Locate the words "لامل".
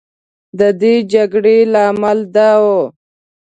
1.73-2.19